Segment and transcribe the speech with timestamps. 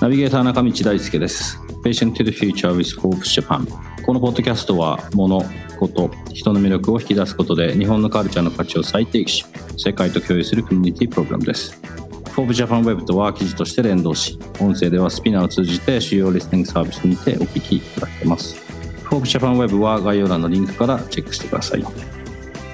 [0.00, 1.58] ナビゲーター中道大輔です。
[1.84, 3.66] Patient to the Future with Forbes Japan
[4.04, 5.42] このポッドキャストは物
[5.78, 9.46] 事人の魅力を引き出すことで日本のカルチャーの価値を再定義し
[9.76, 11.78] 世界と共有するコミュニティプログラムです。
[12.34, 18.56] Forbes Japan Web とは記事として連動し音声ではスピナーを通じて主要リスニングサービスにてお聞きいただけます。
[19.04, 21.84] Forbes Japan Web は概要欄のリンクからチェックしてください。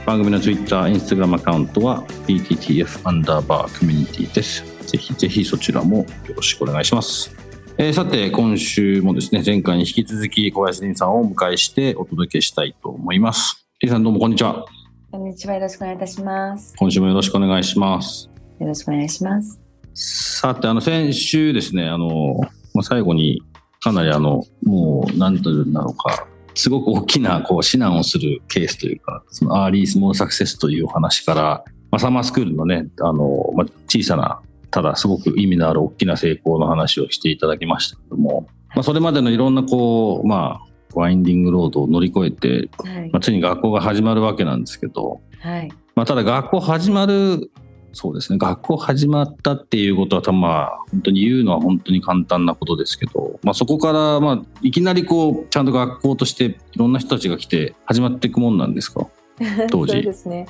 [0.07, 7.35] 番組の Twitter、Instagram アカウントは PTTF アンダーバーコミュニティですぜひぜひそちらもよろしくお願いします。
[7.77, 13.67] えー、さて、今週もですね、前回に引き続き小林凛さんをお迎えしてお届けしたいと思います。
[13.81, 14.65] 凛さんどうもこんにちは。
[15.11, 15.55] こんにちは。
[15.55, 16.73] よろしくお願いいたします。
[16.79, 18.31] 今週もよろしくお願いします。
[18.61, 19.61] よろしくお願いします。
[19.93, 22.39] さて、あの、先週ですね、あの、
[22.75, 23.43] まあ、最後に
[23.81, 34.41] かなりあの、もう、なんというんだろうか、すごく大きなこう指南をするケースというか、そのアーリースモールサクセスというお話から、まあ、サマースクールのね、あの、まあ、小さな
[34.71, 45.71] ただすごく意味のある大きな成功の話をしていただきましたけども、まあ、それまでのいろんなこう、まあ、ワインディングロードを乗り越えて、はい、まあ、ついに学校が始まるわけなんですけど、はい。
[45.95, 47.51] まあ、ただ学校始まる
[47.93, 48.39] そうですね。
[48.39, 59.07] 学校始まったっていうことは多分まあ本当に言うのは本当に簡単なことですけど、まあ、そこからまあいきなりこうちゃんと学校としていろんな人たちが来て始まっていくもんなんですか？
[59.71, 59.93] 当時。
[59.93, 60.47] そうですね。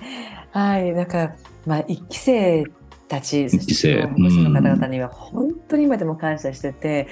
[0.51, 0.93] はい。
[0.93, 1.35] なんか
[1.67, 2.65] まあ一期生
[3.09, 7.07] たち、そして保護者の方々には本当に今でも感謝してて、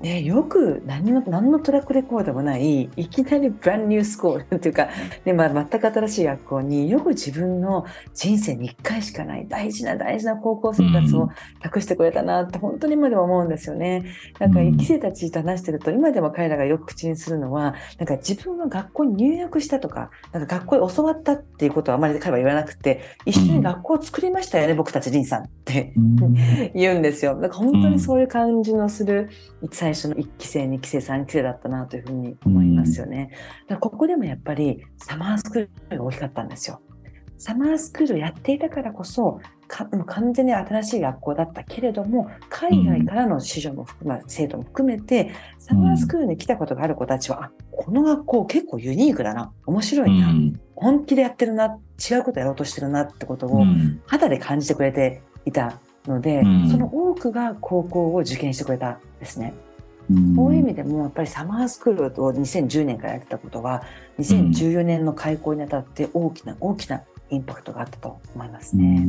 [0.00, 4.88] ね、よく何の何のトラックレコードもないいきなりブランニュースコールっていうか、
[5.24, 14.04] ねまあ、全く新しい学校によく自分の人生に1回しかない大事な大事な高校生活を託してくれたなって本当に今でも思うんですよね。
[14.38, 25.92] なんか1期生たちと話してると今でも彼らがよく口にするのはなんか自分は学校に入学したとかなんか学校に教わったっていうことはあまり彼は言わなくて一緒に学校を作りましたよね、僕たちリンさんって
[26.74, 27.34] 言うんですよ。
[27.34, 29.30] だから本当にそういう感じのする
[29.94, 33.30] 最初の1期生2期生3期生だったなというふうに思いますよね。
[33.68, 36.80] だからここでもやっぱりサマースクールが大きかったんですよ。
[37.38, 50.34] サマースクールをやっていたからこそ完全に新しい学校だったけれども海外からの市場も含め、生徒も含めてサマースクールに来たことがある子たちは、この学校結構ユニークだな面白いな、
[50.74, 51.78] 本気でやってるな
[52.10, 53.64] 違うことやろうとしてるなってことを
[54.06, 59.54] 肌で感じてくれていたので、その多くが高校を受験してくれたんですね。
[60.36, 63.82] そういう意味でもやっぱりサマースクールを2010年からやってたことは
[64.18, 69.06] 2014年の開校にあたって大きな大きなインパクトがあったと思いますね。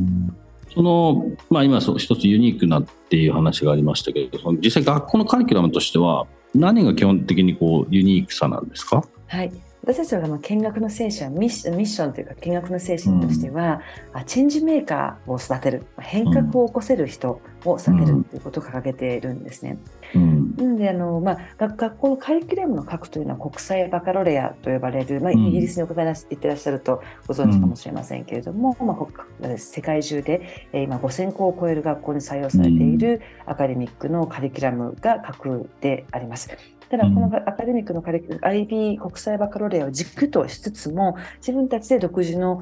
[0.72, 9.02] そのまあ、今そう一つユニークなっていう話がありましたけどその実際学校のカリキュラムとしては何が基本的にこうユニークさなんですか？
[9.26, 9.52] はい
[9.82, 13.80] 私たちは見学の精神はミッションというか見学の精神としては、
[14.14, 15.86] うん、チェンジメーカーを育てる。
[15.98, 19.78] 変革を起こせる人を育てるということを掲げているんですね。
[20.14, 28.98] うん、なのであの、まあ、学校のカリキュラムの核というのは国際バカロレアと呼ばれる、まあ、イギリスにお伺い行ってらっしゃるとご存知かもしれませんけれども、うん、ま
[29.44, 36.79] あ、世界中で今5000校を超える学校に採用されているアカデミックのカリキュラムが核であります。
[36.90, 42.58] ただ、このアカデミックのカリキュラム、IB 国際バカロレアを軸としつつも、自分たちで独自の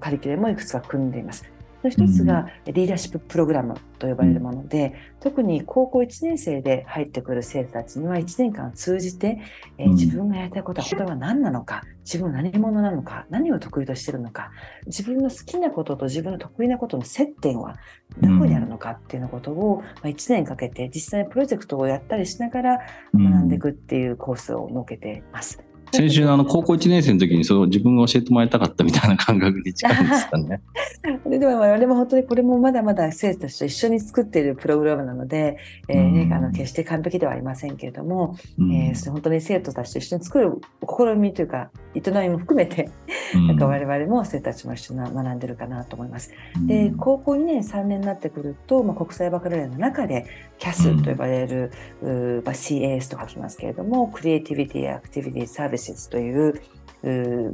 [0.00, 1.51] カリキュラムをいくつか組んでいます。
[1.84, 9.38] の一つがリーダーシッププログラムと呼ばれるもので、特に高校1年生で入ってくる生徒たちには1年間通じて、
[9.78, 14.50] えー、自分がやりたいことは本当は何なのか自分は何者なのか何を得意としているのか
[14.86, 17.76] 自分の好きなことと自分の得意なことの接点は
[18.20, 22.78] どこにあるのかっていうことを、ま1年かけて実際にプロジェクトをやったりしながら
[23.14, 25.71] 学んでいくっていうコースを設けています。
[25.92, 30.62] 先週のあの高校1年生の時にそれを自分が教えてもらいたかったみたいな感覚に近いですかね。
[31.26, 35.58] でも我々も本当にこれもまだまだ生徒たちと一緒に作っているプログラムなので、
[35.88, 42.90] えーね、あの決して完璧ではありませんけれども、うん、えー、本当に生徒たちと一緒に作る試みというか営みも含めて、
[43.34, 46.32] うん、なんか我々も生徒たちも一緒に学んでるかなと思います。
[46.56, 50.26] うん、で高校2年3年になってくると、まあ、国際バカロレアの中で
[50.58, 51.72] CAS と呼ばれる、
[52.02, 56.60] うん、まあ、CAS と書きますけれどもクリエイティビティ・アクティビティ・サービスという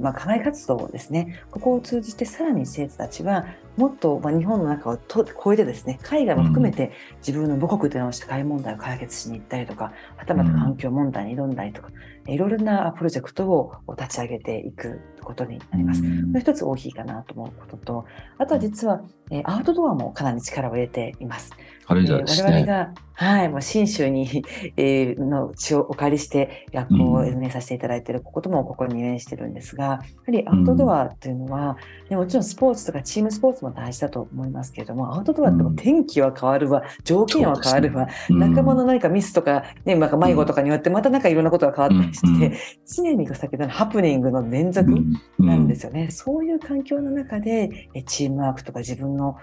[0.00, 1.42] まあ、課外活動ですね。
[1.50, 3.46] ここを通じてさらに生徒たちは
[3.78, 6.92] もっと、まあ、日本の中をと超えてですね海外も含めて
[7.24, 11.90] 自分の母国での社会問題を解決しに行ったりとかはたまた環境問題に挑んだりとか、
[12.26, 16.02] いろいろなプロジェクトを立ち上げていくことになります。
[16.02, 18.04] これ一つ大きいかなと思うことと
[18.36, 21.52] あとは実は、えアウトドアもかなり力を入れています。
[21.86, 22.50] 軽井沢ですね。
[22.50, 24.44] 我々が、はい、もう信州に、
[24.76, 31.78] えー、の地をお借りして学校を運営させていただいていることもここに面してるんですが、やはりアウトドアというのは、
[32.10, 44.90] うん、もちろんスポーツとかチームスポーツも大事だと思いますけれども、アウトドアっても天気は変わるわ、条件は変わるわ、ねうん、仲間の何かミスとか、ね、なんか迷子とかによってまたなんかいろんなことが変わったりして、常に先ほどのハプニングの連続
[45.38, 46.10] なんですよね。
[46.10, 49.36] そういう環境の中で、チームワークとか自分の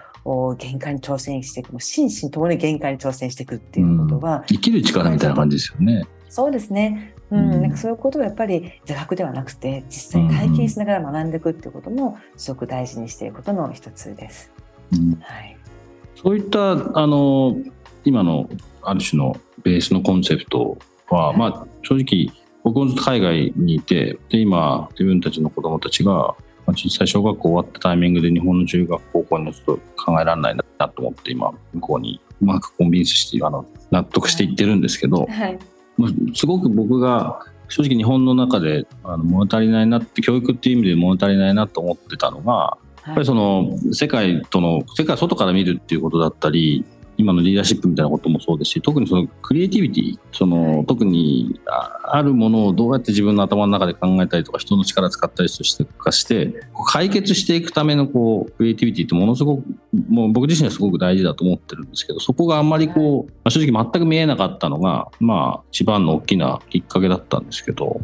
[0.58, 6.04] 限界に挑戦していく、心身ともに限界に挑戦していくっていうことは、うん、生きる力みたいな感じですよね。
[6.28, 7.14] そうですね。
[7.30, 14.52] うん、なんかそういうことをやっぱり座学ではなくて実際に体験しながら学んでいくっていうこともすごく大事にしていることの一つです。
[14.92, 15.56] うん、はい、
[16.14, 17.56] そういったあの
[18.04, 18.48] 今の
[18.82, 20.78] ある種のベースのコンセプト
[21.08, 22.32] は、はい、まあ正直
[22.62, 26.36] 僕もずっと海外にいてで今自分たちの子どもたちが
[26.66, 35.58] まあ、実際小学校終わったタイミングで日本の中学高校にちょっと考えられないなと思って今向こうにうまくコンビンスしてあの納得していってるんですけど、はい、
[36.34, 46.84] すごく僕が正直日本の中であの物足りないなって教育っていう意味で物足りないなと思ってたのがやっぱりその世界との世界外から見るっていうことだったり
[47.18, 51.60] 今のリーダーシップみたいなこともそうですし特にそのクリエイティビティその、はい、特に
[52.04, 56.54] あるものをどうやって自分の頭の中で考えたりとか人の力使ったりしてかして
[56.86, 59.64] 解決していくためのこうクリエイティビティってものすごく
[60.08, 68.00] もう僕自身はすごく大事だと思ってるんですけどそこがあんまりこう、まあ、正直全く見えなかったのがまあ一番の大きなきっかけだったんですけど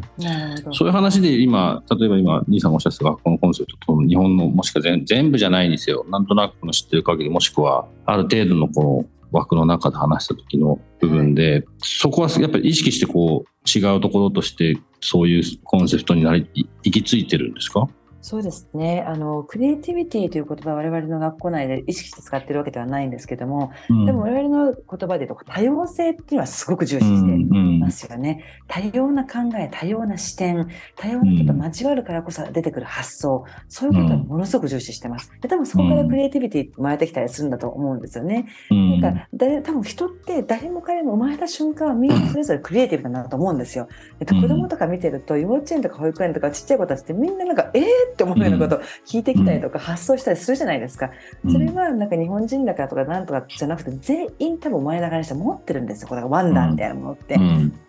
[0.71, 9.02] そういう話で今例えば今兄さんがおっしゃってた学校のコンセプトと日本のもしくは全部じゃないんですよなんとなくの知ってる限りもしくはある程度のこの
[9.33, 16.47] 枠の中で話した時の部分で、そこはやっぱり意識してこう違うところとしてそういうコンセプトになり
[16.83, 17.87] 行き着いてるんですか？
[18.25, 19.03] そうですね。
[19.05, 28.79] あのクリエイティビティという言葉は我々の学校内で意識して使ってるわけではないんですけども、うん、でも我々の言葉で言うと多様性っていうのはすごく重視してますよね、うん。
[28.79, 35.29] うん、多様な考え多様な視点多様な人と交わるからこそ出てくる発想、そういうことはものすごく重視してます。
[35.41, 42.11] で多分そこからクリエイティビティ生まれてきたりするんだと思うんですよね、なんか誰多分人って誰も彼も生まれた瞬間はみん。
[42.11, 43.89] なそれぞれクリエイティブだなと思うんですよ。
[44.19, 51.11] で子供とか見てると幼稚園とか保育園とかちっちゃい子たちってみんななんかえーって思うようなこと聞いてきたりとか発想したりするじゃないですか。
[51.51, 56.07] それはなんか日本人だからとかなんとかじゃなくて全員多分前ながらにして持ってるんですよ。
[56.07, 57.37] これがワンダーみたいなものって。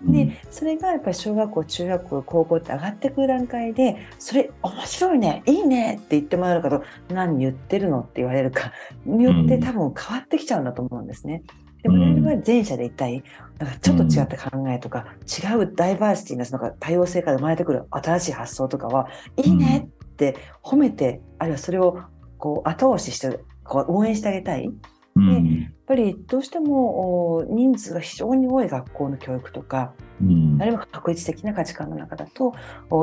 [0.03, 8.73] で、それがやっぱり小学校、中学校、高校って上がってくる段階で、それ面白いね、いいねって言ってもらえるかと、何言ってるのって言われるか
[9.05, 11.43] によって多分変わってきちゃうんだと思うんですね。
[11.82, 13.23] でも我々は前者でいたい、
[13.59, 22.00] なんかちょっと違った考えとか、違うダイバーシティなその多様性から生まれてくる新しい発想とかは、いいねって褒めてあるいはそれを
[22.38, 24.70] こう後押ししてこう応援してあげたい。
[25.16, 32.52] でやっぱりどうしても人数が非常に多い学校の教育とか、うん、あるいは確実的な価値観の中だと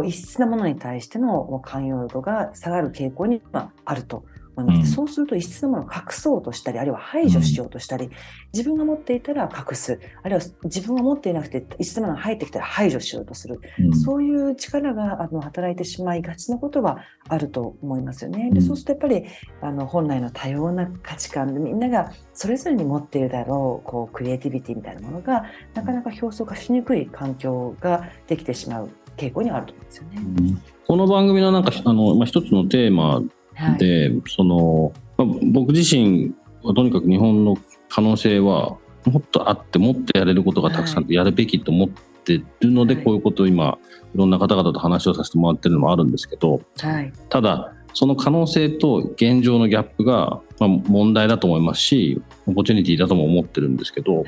[0.03, 3.41] 異質なものに対しての寛容度が下がる傾向に
[3.85, 4.25] あると
[4.55, 8.11] 思います、うん、そうすると異質なものを隠そうとしたりあるいは排除しようとしたり、うん、
[8.53, 9.99] 自分が持っていたら隠す。
[10.23, 18.49] あるいは自分が持っていなくて異質なものが入ってきたら排除しようとする、うん、そういう力があの働いてしまいがちなことはあると思いますよね。
[18.51, 30.61] でそうするとやっぱりあの本来の多様な価値観でみんながそれぞれに持っているだろうこうクリエイティビティみたいなものがなかなか表層化しにくい環境ができてしまう傾向にあると思うんですよね。
[30.87, 37.57] この番組のなんかあの、まあ、一つのテーマで、はい、その、まあ、僕自身はとにかく日本の
[37.89, 43.77] 可能性はもっとあってもっとやれることがたくさんやるべきと思ってるので、はい、こういうことを今
[44.13, 54.23] いろんな方々と話をさせてもらってるのもあるんですけど、はい、ただその可能性と現状のギャップが、まあ、問題だと思いますしオポチュニティだとも思ってるんですけど、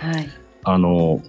[0.64, 1.22] あの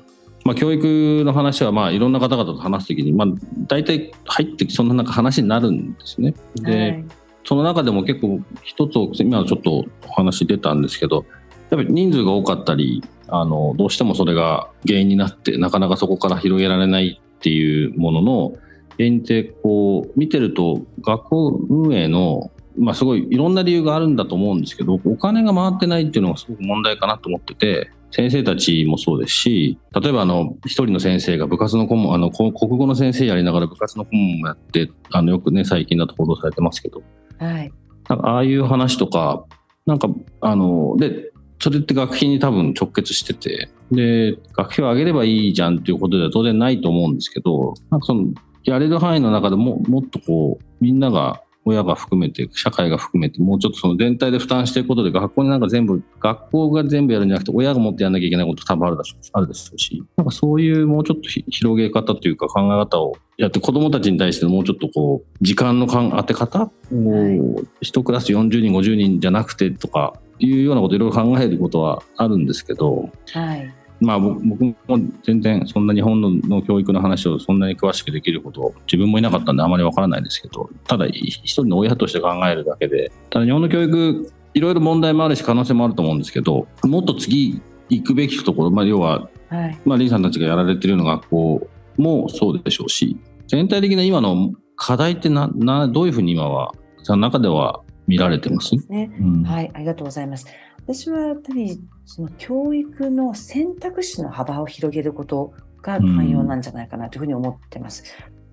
[0.44, 3.28] まあ、教育の話はまあいろんな方々と話すときに、まあ、
[3.66, 6.34] 大体入ってそんななんか話になるんですね。
[6.56, 7.04] で、
[7.44, 11.24] その中でも結構一つ今ちょっとお話出たんですけどやっ
[11.70, 18.52] ぱり人数が多かったりあのどうしてもそれが原因になってなかなかそこから広げられないっていうものの
[18.96, 37.02] 原因ってこう見てると学校運営のまあすごいいろんな理由があるんだと思うんですけどお金が回ってないっていうのがすごく問題かなと思ってて先生たちもそうですし、例えばあの、一人の先生が部活の顧問、あの、国語の先生やりながら部活の顧問もやって、あの、よくね、最近だと報道されてますけど、
[37.38, 37.72] はい。
[38.08, 39.44] なんかああいう話とか、
[39.86, 40.08] なんか、
[40.40, 48.26] あの、で、それって学費に多分直結してて、で、学費を上げればいいじゃんっていうことでは当然ないと思うんですけど、なんかその、
[48.64, 73.74] やれる範囲の中でももっとこう、みんなが親が含めて、社会が含めて、もうちょっとその全体で負担していくことで、学校になんか全部、学校が全部やるんじゃなくて、親がもってやんなきゃいけないこと多分あるでしょうあるでしょうし、なんかそういうもうちょっと広げ方というか考え方をやって、子供たちに対してもうちょっとこう、時間の当て方を、一クラス40人、50人じゃなくてとか、いうようなこといろいろ考えることはあるんですけど、はい。
[74.00, 74.76] まあ、僕も
[75.22, 96.72] 全然そんな日本の教育の話をそんなに詳しくできるほど自分もいなかったんであまりわからないですけどただ一人の親として考えるだけでただ日本の教育いろいろ問題もあるし可能性もあると思うんですけどもっと次行くべきところ、まあ、要は、はい、まあ、リンさんたちがやられてるような学校もそうでしょうし全体的な今の課題ってななどういうふうに今は
[97.02, 100.46] その中では見られてます、ね、うん、はいありがとうございます。
[100.86, 108.04] 私はやっぱりその教育の選択肢の幅を広げることが寛容なんじゃないかなというふうに思ってます。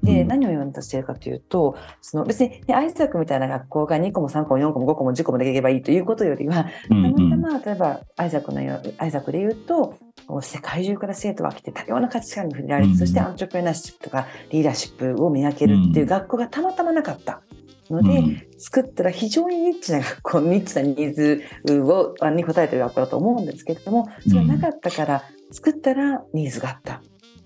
[0.03, 8.59] で、何を言わしているかというと、その別に、ね、アイザックみたいな学校が2個も3個も4個も5個も10個もできればいいということよりは、たまたま、例えばアイザックの
[8.97, 9.95] アイザックで言うと、
[10.41, 17.41] 世界中から生徒が来て多様な価値観に触れられて、そしてアントレプレナーシップとかリーダーシップを磨けるっていう学校がたまたまなかった。
[17.91, 27.01] ので、うん、作ったら非常にニッチな学校ニッチなニーズをに応えてる学校だと思うんですけれどもそれはなかったから作ったらニーズがあった。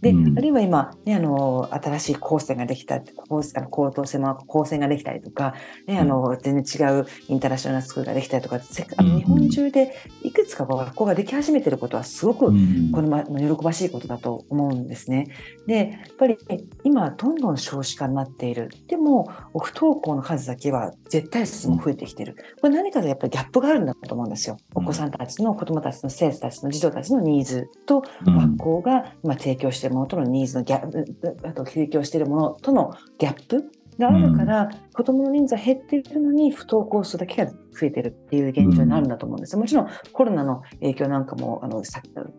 [0.06, 5.56] で、うん、あるいは今、ね、あの新しい高専ができた高高等専門高専ができたりとか、
[5.88, 8.60] ね、あの全然違うインターナショナルスクールができたりとか
[8.98, 12.54] あの日本中でいくつか学校ができ始めてることはすごく
[12.94, 15.28] これも喜ばしいことだと思うんですね。
[15.66, 16.38] でやっぱり
[16.84, 18.70] 今どんどん少子化になっている。
[18.88, 22.36] でも不登校の数だけは絶対数も増えてきてる。
[22.62, 24.58] これ何かでやっぱりギャップがあるんだと思うんですよ。
[24.76, 41.82] お子さんたちの子どもたちの生徒たちの児童たちのニーズと学校が今提供してものとのニーズのギャップあと提供しているものとのギャップがあるから、うん、子どもの人数は減っているのに不登校数だけが増えてるっていう現状になるんだと思うんです、うん、もちろんコロナの影響なんかもあの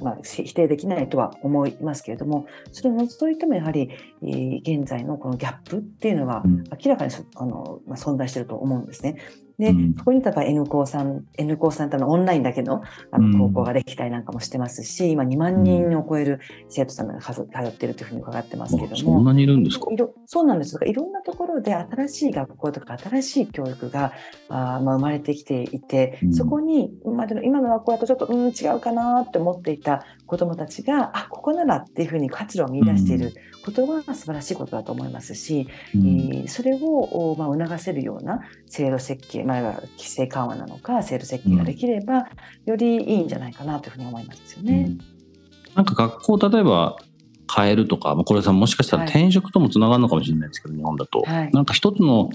[0.03, 3.91] まあ、否定できないとは思いますけれどもそれを除いてもやはり、
[4.23, 6.43] えー、現在のこのギャップっていうのは
[6.85, 9.17] 明らかにあの、まあ、存在していると思うんですね。
[9.59, 18.97] で、うん、そこに例えば N 高さん、N 高さんとのオンラインだけのあの高校ができたりなんかもしてますし、うん、今2万人を超える生徒さんが通ってるというふうに伺ってますけども。
[18.97, 19.87] そんなにいるんですか？
[20.27, 20.79] そうなんです。
[20.85, 24.13] いろんなところで新しい学校とか新しい教育が
[24.49, 33.33] あ、まあ、生まれてきていて、そこに今の今の学校だとちょっと、うん、違うかなって思っていた子どもたちが、あ、ここならっていうふうに活路を見出している
[33.65, 42.29] ことは素晴らしいことだと思いますし、うん、えー、それを、まあ、促せるような制度設計、まあ、規制緩和なのか制度設計ができれば、
[42.67, 44.87] よりいいんじゃないかなというふうに思いますよね。
[44.89, 44.99] うん、
[45.75, 46.97] なんか学校例えば
[47.55, 52.31] 変えるとか、これさもしかしたら転職ともつながるのかもしれないですけど、はい、日本だと、はい、なんか一つの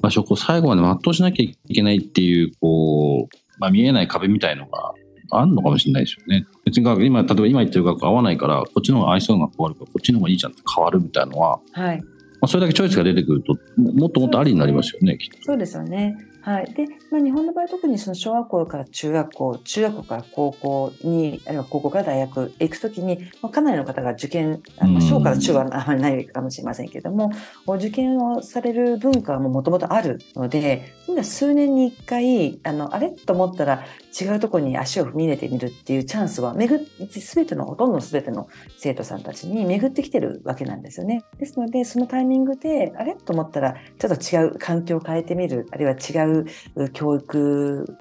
[0.00, 4.94] 場所を最後まで全うしなきゃいけないっていうこう、まあ、見えない壁みたいのが
[5.30, 6.46] あるのかもしれないですよね。
[6.64, 12.06] 別に今例えば今言ってる学校合わないからこっちの方が合いそうな学校あるからこっちの方がいいじゃんって変わるみたいなのは、はい、ま
[12.46, 15.18] あ、それだけチョイスが出てくるともっともっとありになりますよね。
[15.44, 16.16] そうですよね。
[16.40, 16.72] はい。
[16.74, 27.32] で、まあ、日本の場合特にその小学校から中学校、中学校から高校に、あるいは高校から大学へ行くときに、まあ、かなりの方が受験、あの小から中はあまりないかもしれませんけれども、
[27.66, 33.10] 受験をされる文化ももともとあるので、今数年に一回、あの、あれ？
[33.10, 33.84] と思ったら
[34.20, 38.46] 違うところに足を踏み入れてみるっていうチャンスは、巡ってすべての、ほとんどすべての
[38.78, 41.24] 生徒さんたちに巡ってきてるわけなんですよね。
[41.40, 43.14] ですので、そのタイミングで、あれ？
[43.14, 47.96] と思ったら、ちょっと違う環境を変えてみる、あるいは違う教育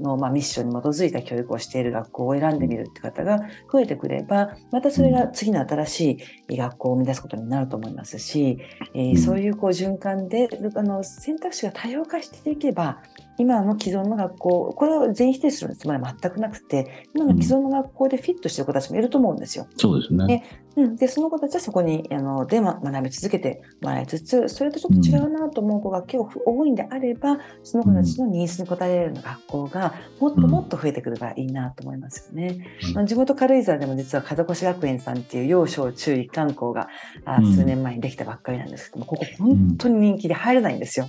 [0.00, 3.40] の、まあ、ミッションに基づいた教育をしている学校を選んでみるって方が
[3.72, 6.18] 増えてくればまたそれが次の新し
[6.48, 8.58] い学校を生み出すことになると思いますし、
[8.94, 13.02] えー、そういうこう循環であの選択肢が多様化していけば
[13.38, 19.66] 今の既存の学校これを全否定するつもりは全くなくて今の既存の学校でフィットしてる子たちもいると思うんですよ。
[19.76, 20.64] そうですね。
[20.76, 32.66] うん、でその子たちはそこにあので、ま、学び続けてもらいつつそれとちょっと違うなと思う子が結構多いんであればその子たちのニーズに応えられるような学校がもっともっと増えてくればいいなと思いますよね。
[32.96, 36.88] うん、地元軽井沢でも実は風越学園さんっていう幼少中一貫校が、
[37.24, 41.08] あ数年前にできたばっかりなんですけどもここ本当に人気で入れないんですよ。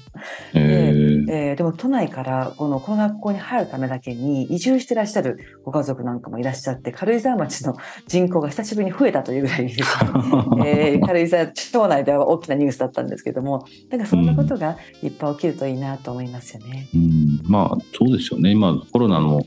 [0.53, 0.96] で
[1.27, 7.75] えー、でも都内からこのこの学校に入るためだけに移住してらっしゃるご家族なんかもいらっしゃって軽井沢町の
[8.07, 9.65] 人口が久しぶりに増えたというぐらい
[10.65, 16.88] えー、軽井沢町内では大きなニュースだったんですけどもなんかそんなことがいっぱい起きるといいなと思いますよね。
[16.95, 18.51] うん、まあそうですよね。
[18.51, 19.41] 今コロナの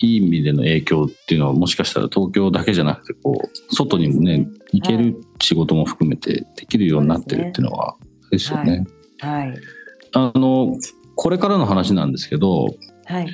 [0.00, 7.96] いい意味での影響っていうのはもしかしたら東京だけじゃなくてこう外にもね行ける仕事も含めてできるようになってるっていうのは
[8.32, 8.84] ですよね。
[9.18, 9.58] はい、はい、
[10.14, 10.74] あの
[11.22, 12.64] これからの話なんですけど、
[13.04, 13.26] はい。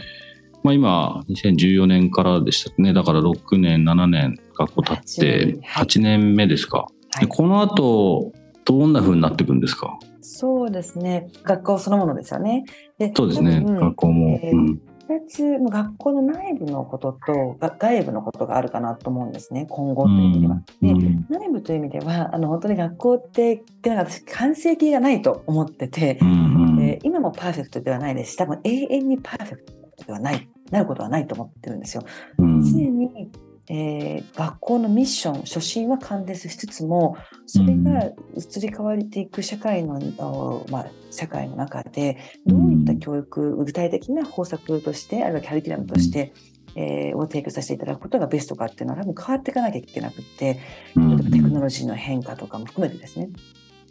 [0.65, 2.93] まあ、今2014年からでしたね。
[2.93, 8.33] だから6年7年学校経って8年目ですか、はい、この後
[8.65, 10.01] どんな風になっていくんですか？
[10.21, 11.31] そうですね。
[11.45, 12.65] 学校そのものですよね。
[12.99, 14.81] でそうですね、学校も、えー、うん。
[15.29, 19.67] つ学校の内部のことと外部のことがあるかなと思うんですね。
[19.71, 20.63] 今後という意味では。
[20.83, 20.93] で、
[21.31, 26.56] 内部という意味ではあの本当に学校ってなんか私完成形がないと思ってて、うん
[26.97, 28.33] えー、今もパーフェクトではないです。
[28.33, 29.65] し多分永遠にパーフェク
[29.99, 30.49] トではない。
[30.71, 32.03] なることはないと思ってるんですよ。
[32.39, 33.31] 常に
[33.69, 46.33] えー、学校のミッション初心は貫徹しつつもそれが移り変わっていく社会の、まあ、社会の中でどういった教育、具体的な方策としてあるいはキャリキュラムとして、
[46.77, 50.61] えー、を提供させていただくことがベストかっていうのは多分変わっていかなきゃいけなくって
[50.95, 53.31] 例えばテクノロジーの変化とかも含めてですね。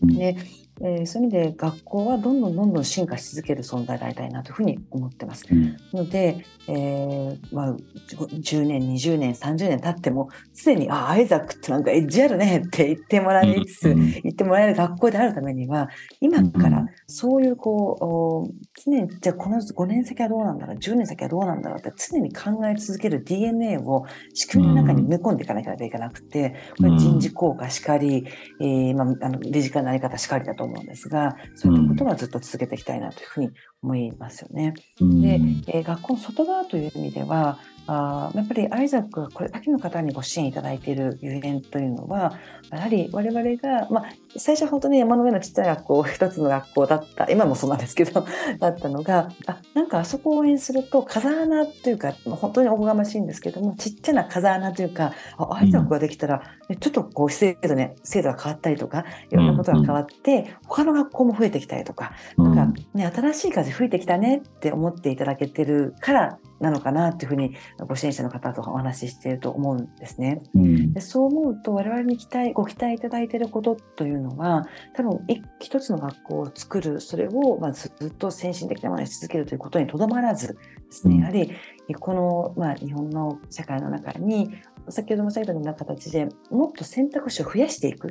[0.01, 0.38] で
[0.82, 5.46] えー、そういう意味で学校はどんどんどんどん進化し続ける存在でありたいなというふうに思ってます。
[5.50, 7.75] うん、ので、えーまあ、
[8.08, 15.89] 10年20年30年経っても常に「あアイザックってなんかエッジあるね」って言ってもらいつつ、うん、言ってもらえる学校であるためには
[16.20, 18.53] 今からそういうこう
[18.84, 28.27] 常にじゃあこの5年先はどうなんだろう10年先はどうなんだろうって常に考え続ける DNA を仕組みの中に埋め込んでいかなきゃいけなくてこれ人事効果しかり、
[28.60, 34.74] えーまあ、あの理事会の在り方しかりだと思うんですが、そういったことはずっと続けていきたいなというふうに思いますよね。
[35.00, 42.39] で、えー、学校の外側という意味では、あやっぱりアイザックがこれだけの方にご支援いただいているゆえんというのは
[42.72, 44.05] やはり我々が、まあ、
[44.38, 48.25] 最初は本当に山の上のちっちゃい学校一つの学校だった今もそうなんですけど
[48.60, 56.42] だったのがあなんかあそこを応援すると風穴というか本当におこがましいんですけどもちっちゃな風穴というかアイザックができたら、
[56.79, 67.55] ちょっとこう制度,、ね、制度が変わったりとかいろんなことが変わって、他の学校も増えてきたりとか,、なんかね、新しい風吹いてきたねって思っていただけてるからなのかなというふうに
[67.87, 70.41] ご支援者の方とお話ししていると思うんですね。
[70.55, 75.19] うん、でそう思うと我々に期待ご期待いただいていることというのは多分
[75.59, 80.57] 一つの学校を作るそれをまあずっと先進的なものにし続けるということにとどまらずで
[80.91, 81.51] すね、やはり
[81.99, 84.51] この、まあ、日本の社会の中に
[84.89, 88.09] 先ほども申し上げたような形でもっと選択肢を増やしていく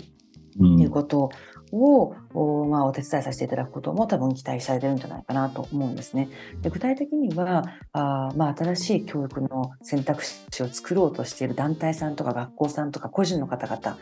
[0.58, 1.30] ということ
[1.72, 6.28] を、うん、まあ、お手伝いさせていただくことも多分期待されてるんじゃないかなと思うんですね。
[6.62, 13.98] で具体的にはあ、まあ、新しい教育の選択肢を作ろうとしている団体さんとか学校さんとか個人の方々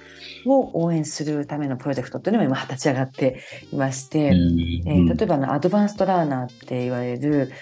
[0.46, 3.40] を応援するためのプロジェクトというのも今立ち上がって
[3.72, 7.52] いまして、うん、えー、例えばのアドバンストラーナーって言われる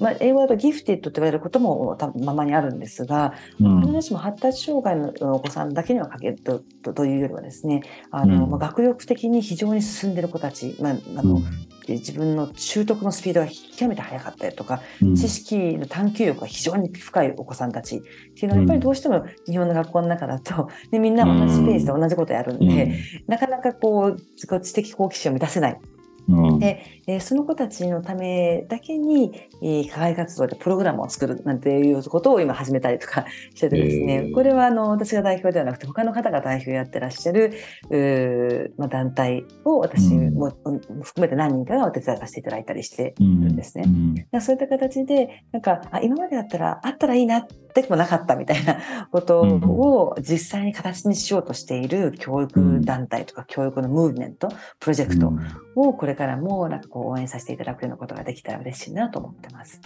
[0.00, 11.44] まあ、英語だとギフティッドと言われることもままにあるんですが、必ずしも発達障害のお子さんだけにはかけるとというよりはですねあの、うん、まあ、学力的に非常に進んでいる子たち、まあ、あの、うん、
[11.86, 18.00] 自分の習得のスピードが極めて速かったりとか、うん、知識の探求力が非常に深いお子さんたちっ
[18.34, 24.20] ていうのはやっぱりどうしても日本の学校の中だと、でみんな同じペースで同じことやるんで、なかなかこう
[24.60, 25.80] 知的好奇心を満たせない。
[26.28, 37.54] うん、で、えー、その子たちのためだけに、えー、課外活動でプログラムを作るなんていうことを今始めたりとかしててですね、えー、これはあの私が代表ではなくて他の方が代表やってらっしゃる
[37.90, 43.84] う、まあ、団体を私も、うん、含めて何人かがお手伝いさせていただいたりしてるんですね。
[44.32, 54.48] うん、そういった形でなんかあ今までだったらあったらいいなってもなかったみたいなことを実際に形にしようとしている教育団体とか教育のムーブメント
[54.80, 55.32] プロジェクト
[55.76, 59.80] をこれからもなんかこう応援させていただくようなことができたら嬉しいなと思ってます。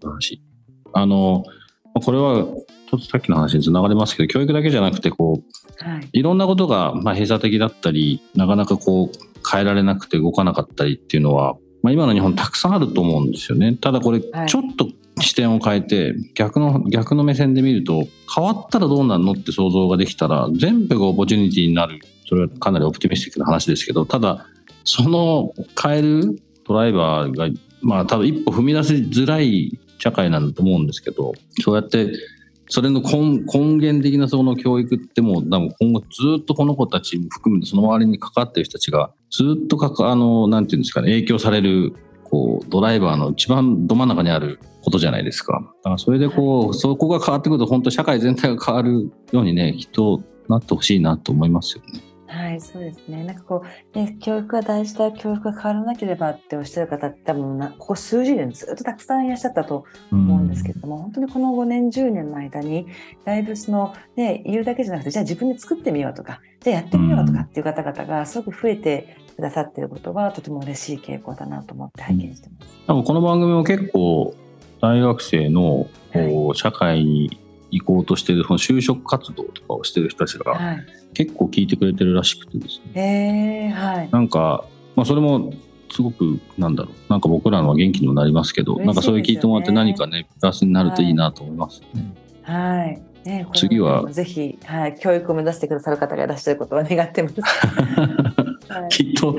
[0.00, 0.42] 素晴らしい。
[0.92, 1.44] あの、
[1.94, 2.44] これは
[2.92, 9.18] ちょっとさっきの話につながりますけど、教育だけじゃなくて、こう、はい、いろんなことが、まあ、閉鎖的だったり、なかなかこう、
[9.50, 13.74] 変えられなくて動かなかったりっていうのは、まあ、今の日本たくさんあると思うんですよね。
[13.74, 14.88] ただこれ、ちょっと
[15.20, 21.98] 視点を変えて、逆の、逆の目線で見ると、変わったらどうなるのって想像ができたら、全部がオポチュニティになる。
[22.28, 24.46] それはかなりオプティミスティックな話ですけど、ただ、
[24.84, 27.48] その変えるドライバーが、
[27.80, 32.12] まあ多分一歩踏み出しづらい社会なんだと思うんですけど、そうやって
[32.68, 33.44] それの根
[33.76, 36.06] 源的なその教育ってもう多分今後ず
[36.40, 45.52] っとこの子たち含めてその周りに関わってる人たちがずっとかかあのなんていうんですかね影響されるこうドライバーの一番ど真ん中にあることじゃないですか。
[45.52, 52.00] だからそれでこう、そこが変わってくると本当社会全体が変わるようにね、きっとなってほしいなと思いますよね。
[52.32, 53.24] はい、そうですね。
[53.24, 53.62] なんかこ
[53.94, 62.86] う、ね、教育が大事だ、教育が変わらなければっておっしゃる方って多分な、ここ数十年ずっとたくさんいらっしゃったと思うんですけれども、本当にこの5年、10年の間に、
[63.26, 72.78] だいぶその、ね、言うだけじゃなくて、じゃあ自分で作ってみようとか、じゃあやってみようとかっていう方々がすごく増えてくださっていることは、とても嬉しい傾向だなと思って拝見してます。
[72.86, 74.34] 多分この番組も結構、
[74.80, 77.38] 大学生のこう社会に
[77.70, 80.76] 行こうとしてるその就職活動とかをしてる人たちが
[81.14, 83.72] 結構聞いてくれてるらしくてですね。
[83.74, 84.64] はい、はい、なんか、
[84.96, 85.52] まあ、それも
[85.90, 92.14] すごくなんだろうなんか僕らのは元気にもなりますけど、ね、なんかそういう聞いてもらって何かねプラスになるといいなと思いますね。
[92.42, 97.34] はい、はいね、次はぜひ、はい、教育を目指してくださる方がいらっしゃることは願ってます。
[98.90, 99.36] きっと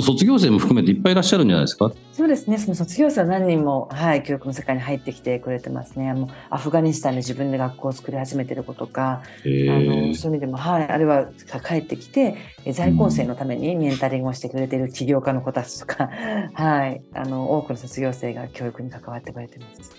[0.00, 1.92] 卒業生も含めていっぱいいらっしゃるんじゃないですか？
[2.12, 2.58] そうですね。
[2.58, 6.12] その卒業生は何人も、はい、教育の世界に入ってきてくれてますね。
[6.14, 11.26] もうアフガニスタンで自分で学校を作り始めてる子とかあのそういう意味でも、はい、あるいは
[11.66, 12.36] 帰ってきて
[12.72, 16.10] 在校生のためにメンタリングをしてくれてる起業家の子たちとか、
[16.54, 19.94] はい、あの多くの卒業生が教育に関わってくれてます。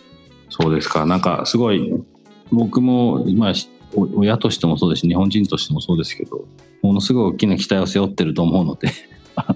[0.50, 1.06] そうですか。
[1.06, 1.94] なんかすごい
[2.52, 3.54] 僕も、まあ、
[3.96, 6.46] 親としてもそうですし日本人としてもそうですけど
[6.82, 8.90] ものすごい大きな期待を背負ってると思うので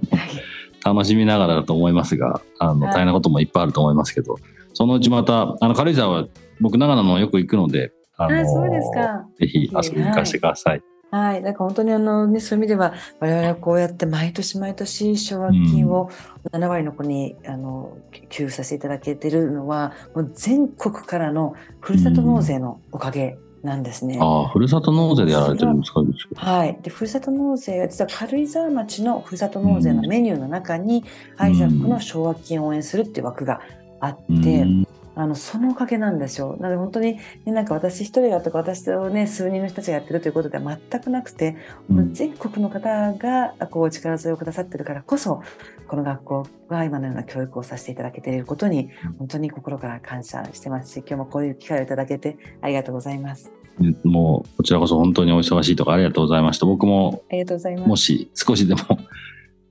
[0.83, 4.35] 楽しみながらだと思いますがあの大変なこともいっぱいあると思いますけど、
[4.73, 6.27] そのうちまたあの軽井沢は
[6.59, 9.25] 僕長野もよく行くのであのそうですか。
[9.39, 10.81] ぜひ遊びに行かせてください。
[11.11, 16.09] はい、なんか本当にあの、ね、そういう意味では我々はこうやって毎年毎年奨学金を
[16.51, 17.95] 7割の子に、あの
[18.29, 24.17] 給付させていただけてるのはもう全国からのふるさと納税のおかげなんですね。
[24.21, 26.01] ああ、ふるさと納税でやられてるんですか？
[26.35, 26.77] はい。
[26.81, 31.05] で、ふるさと納税は実は軽井沢町のふるさと納税のメニューの中に、
[31.37, 33.61] アイザックの奨学金を応援するっていう枠が
[34.01, 34.65] あって、
[35.15, 36.57] あのそのおかげなんですよ。
[36.59, 41.55] なので本当に、ね、なんか私一人がとか私とね数人の人たちがやってるということでは全くなくて、
[41.87, 45.43] うん、全国の方がこう力添えをくださってるからこそ
[45.93, 53.53] この学校が今のような教育をさせていただけていることに本当に心から感謝してますし今日もこういう機会をいただけてありがとうございます。
[54.03, 56.65] もうこちらこそ本当にお忙しいとかありがとうございました。
[56.65, 57.89] 僕もありがとうございます。
[57.89, 58.81] もし少しでも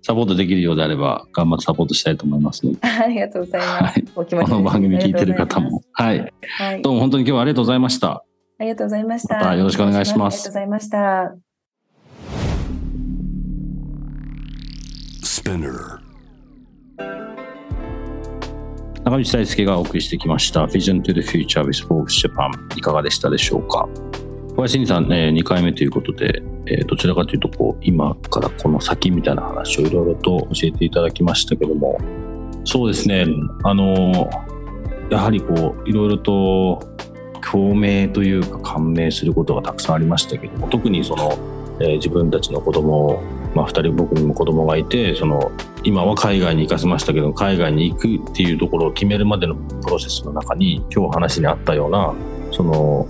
[0.03, 2.79] サポートできるようであれば、頑張ってサポートしたいと思いますので。
[2.83, 3.83] ありがとうございます。
[3.83, 5.83] はい、お気持ちこの番組聞いてる方も。
[5.93, 6.83] はい、はい。
[6.83, 8.25] どうも本当に今日はありがとうございました。
[8.61, 9.35] ありがとうございました。
[9.35, 10.35] またよろしくお願いします。
[10.35, 11.35] ありがとうございました。
[19.13, 20.65] 中道大輔がお送りしてきました。
[20.65, 23.87] Vision to the Future with Forbes Japan いかがでしたでしょうか？
[24.57, 31.99] 小林さん、ね、2回目ということで、えー、どちらかというとこう今からこの先みたいな話をいろいろと教えていただきましたけども。
[32.65, 33.27] そうですね。
[33.65, 34.31] あの
[35.11, 36.81] やはりこういろいろと
[37.43, 41.37] 共鳴というか感銘することがたくさんありましたけども特にその、
[41.81, 43.23] えー、自分たちの子供
[43.55, 45.53] まあ、2人僕にも子供がいてその
[45.85, 52.15] 今は海外に行かせましたけど海外に行くっていうところを決めるまでのプロセスの中に今日話にあったような
[52.51, 53.07] その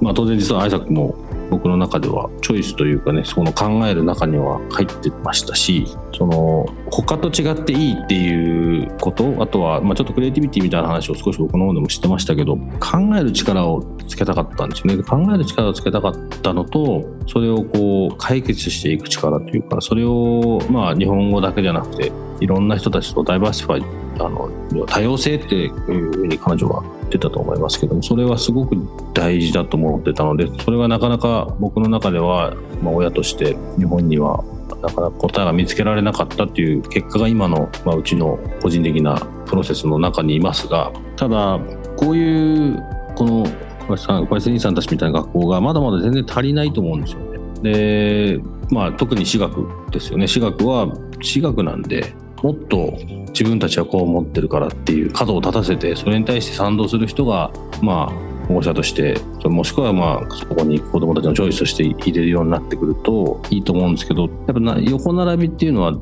[0.00, 1.14] まあ、当然実は愛作も
[1.50, 15.02] 僕の中ではチョイスというかねその考える中には入ってましたしその他と違っていいっていうことあとは、まあ、ちょっとクリエイティビティみたいな話を少し僕の方でも知ってましたけど考える力をつけたかったんですよね。
[15.02, 24.50] 考える力をつけたかったのとそれをこう解決していく力というかそれをまあ日本語だけじゃなくていろんな人たちとダイバーシファイあの
[24.86, 25.72] 多様性っていう
[26.12, 28.76] ふうに彼女は言ってたと思いますけどもそれはすごく
[29.14, 34.44] 大事だと思ってたのでそれがなかなか僕の中では、まあ、親として日本には
[34.82, 41.60] なかなか答えが見つけられなかったっていう結果が今の、まあ、うちの個人的なプロセスの中にいますがただ
[41.96, 42.82] こういう
[43.14, 47.36] この小林さん小林さんたちみたいな学校がまだまだ全然足りないと思うんですよね。
[47.62, 52.96] でまあ特に私学ですよね私学は私学なんでもっと
[53.28, 57.50] 自分たちはこう思ってるからっていう角を立たせてそれに対して賛同する人が
[57.82, 65.92] まあ保護者としてもしくはまあそこに子どもたちのチョイスとして入れるようになってくるといいと思うんですけどやっぱな横並びっていうのは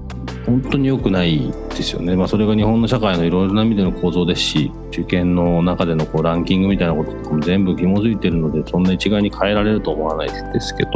[0.47, 10.91] 本当に良くないですよね、まあ、それが日本の社会のいろいろな意味での構造ですし受験の中でのこうランキングみたいなこととかも全部紐づいてるのでそんな一概に変えられると思わないですけど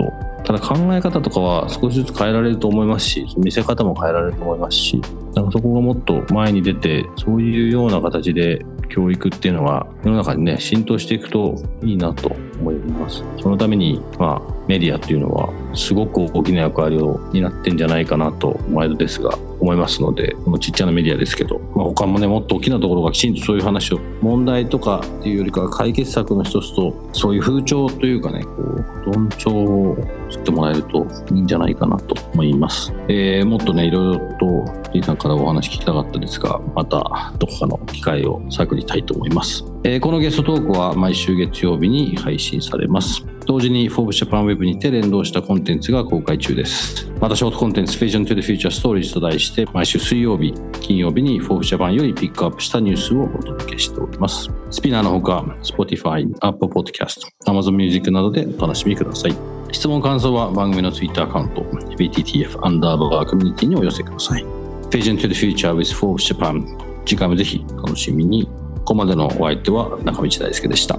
[0.45, 5.01] ただ考え方とかは少しずつ変えられると思いますし見せ方も変えられると思いますし
[5.35, 13.23] なんかそこがもっと前に出てそういうような形で教育っていうのが世の中にね浸透していくといいなと思います。
[13.41, 29.97] そのために、まあ、メディアっていうのはすごく大きな役割を担ってんじゃないかなと毎度ですが思いますのでこのちっちゃなメディアですけど、まあ、他もねもっと大きなところがきちんとそういう話を問題とかっていうよりか解決策の一つとそういう風潮というかねこう論調を
[30.31, 47.11] 作ってもらえるといいんじゃないかなと思います、えー、もっとねいろいろと T さんからお話聞きたかったですがまたどこかの機会を探りたいと思います、えー、このゲストトークは毎週月曜日に配信されます同時に Forbes Japan Web にて連動したコンテンツが公開中です。
[47.19, 54.51] またショートコンテンツ Vision to the Future Stories と題して毎週水曜日、金曜日に Forbes Japan よりピックアップしたニュースをお届けしております。
[54.71, 59.35] スピナーのほか Spotify、Apple Podcast、Amazon Music などでお楽しみください。
[59.73, 61.63] 質問感想は番組の Twitter アカウント
[61.97, 64.45] BTTF アンダーバーコミュニティにお寄せください。
[64.91, 66.67] Vision to the Future with Forbes Japan
[67.07, 68.47] 次回もぜひ楽しみに。
[68.89, 70.99] ここまでのお相手は中道大輔でした。